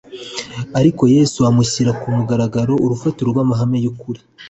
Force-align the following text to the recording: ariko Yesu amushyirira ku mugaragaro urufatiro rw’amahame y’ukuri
ariko 0.79 1.03
Yesu 1.15 1.39
amushyirira 1.49 1.93
ku 2.01 2.07
mugaragaro 2.17 2.73
urufatiro 2.85 3.27
rw’amahame 3.33 3.77
y’ukuri 3.83 4.19